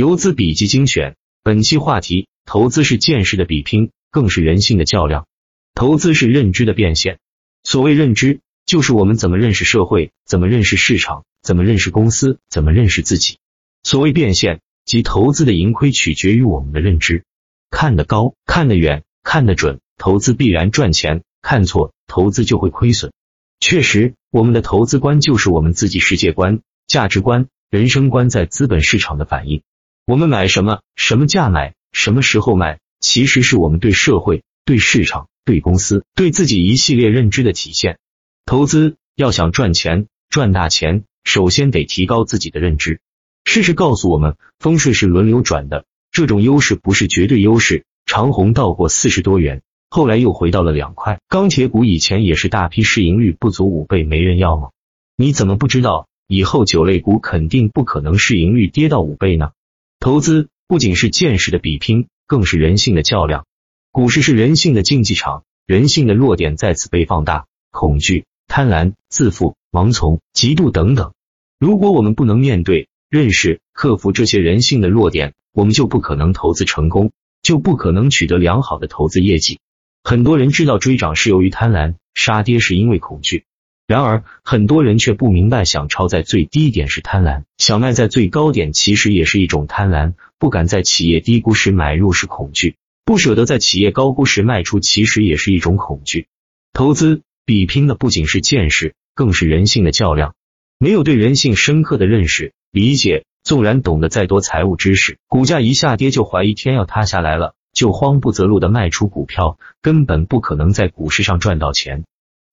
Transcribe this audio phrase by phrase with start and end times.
[0.00, 5.26] 游资笔记精选，本期话题：投资是见识的比拼，更是人性的较量。
[5.74, 7.18] 投资是认知的变现。
[7.64, 13.36] 所谓认知，就是我们怎么认识社会，怎么认识市场，怎么认识公司，怎么认识自己。
[13.82, 17.24] 所谓变现，即投资的盈亏取决于我们的认知。
[17.68, 23.12] 看得高，看得远，看得准，投资必然赚钱；看错，投资就会亏损。
[23.60, 29.60] 确实，我们的投资观就是我们自己世界观、价值观、人生观在资本市场的反应。
[30.10, 37.96] 我们买什么，什么价买，什么时候卖，其实是我们对社会、对市场、对公司、对自己一系列认知的体现。
[38.44, 42.98] 投资要想赚钱、赚大钱，首先得提高自己的认知。
[43.44, 45.84] 事实告诉我们，风水是轮流转的。
[46.10, 51.20] 这种优势不是绝对优势，长虹到过四十多元，后来又回到了两块。
[51.28, 54.70] 钢铁股以前也是大批市盈率不足五倍没人要吗？
[55.16, 59.52] 你怎么不知道以后酒类股肯定不可能市盈率跌到五倍呢？
[60.00, 63.44] 投资不仅是见识的比拼，更是人性的较量。
[63.92, 71.12] 股市是人性的竞技场，人性的弱点在此被放大：恐惧、贪婪、自负、盲从、嫉妒等等。
[71.58, 77.12] 如果我们不能面对、认识、克服这些人性的弱点，我们就不可能投资成功，
[77.42, 79.58] 就不可能取得良好的投资业绩。
[80.02, 83.44] 很多人知道追涨是由于贪婪，杀跌是因为恐惧。
[83.90, 90.12] 然而，很多人却不明白，想抄在最低点是贪婪，想卖在最高点其实也是一种贪婪。
[90.38, 96.28] 不敢在企业低估时买入是恐惧，不舍得在企业高估时卖出其实也是一种恐惧。
[96.72, 100.36] 投资比拼的不仅是见识，更是人性的较量。
[100.78, 103.24] 没有对人性深刻的认识理解。
[103.42, 112.04] 纵然懂得再多财务知识，股价一下跌就怀疑天要塌下来了，就慌不择路的卖出股票，根本不可能在股市上赚到钱。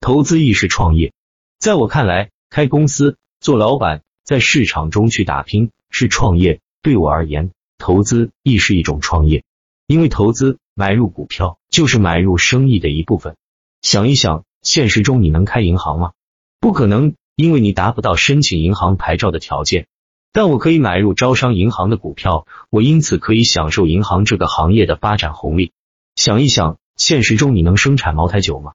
[0.00, 1.12] 投资亦是创业，
[1.58, 6.60] 在我看来，开公司、做老板，在市场中去打拼是创业。
[6.82, 9.42] 对我而言，投资亦是一种创业，
[9.86, 13.36] 因为投资买入股票就是买入生意的一部分。
[13.80, 16.12] 想一想，现实中你能开银行吗？
[16.60, 19.86] 不可能，因为你达不到申请银行牌照的条件。
[20.32, 25.72] 但我可以买入招商银行的股票，我因此可以享受银行这个行业的发展红利。
[26.14, 28.74] 想一想，现实中你能生产茅台酒吗？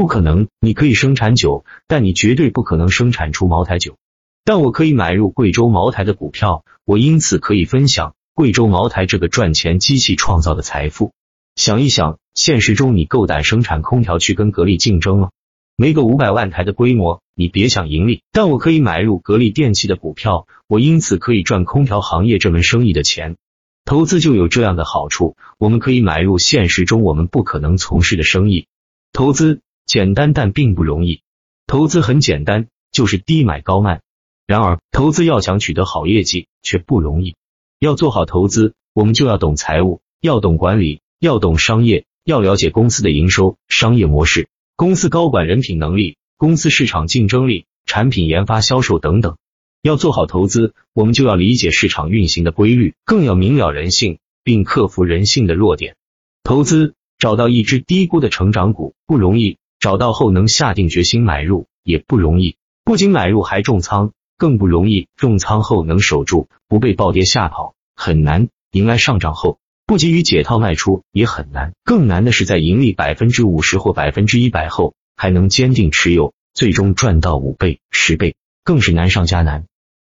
[0.00, 0.48] 不可能。
[0.60, 3.98] 你可以生产酒，但你绝对不可能生产出茅台酒。
[4.46, 11.12] 但我可以买入贵州茅台的股票，我因此可以分享贵州茅台这个赚钱机器创造的财富。
[11.54, 15.28] 想一想，现实中你够胆生产空调去跟格力竞争吗？
[15.76, 18.22] 没个五百万台的规模，你别想盈利。
[18.32, 23.36] 但我可以买入格力电器的股票，我因此可以赚空调行业这门生意的钱。
[23.84, 28.66] 投资就有这样的好处，我们可以买入现实中我们不可能从事的生意。
[29.12, 31.22] 投资简单，但并不容易。
[31.66, 34.02] 投资很简单，就是低买高卖。
[34.46, 37.34] 然而，投资要想取得好业绩却不容易。
[37.80, 44.48] 要做好投资，我们就要懂财务，要懂管理，要懂商业，要了解公司的营收、商业模式。
[44.76, 49.38] 公司高管人品能力、公司市场竞争力、产品研发、销售等等，
[49.82, 55.96] 要做好投资，我们就要理解市场运行的规律，更要明了人性，并克服人性的弱点。
[56.44, 62.56] 投资找到一只低估的成长股不容易，找到后能下定决心买入也不容易。
[62.84, 65.08] 不仅买入还重仓，更不容易。
[65.16, 68.48] 重仓后能守住，不被暴跌吓跑，很难。
[68.72, 69.58] 迎来上涨后。
[69.86, 79.64] 不急于解套卖出也很难，更难的是在盈利百分之五十或百分之一百后还能坚定持有，最终赚到五倍、十倍，更是难上加难。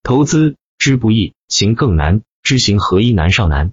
[0.01, 3.71] 投资知不易，行更难，知行合一难上难。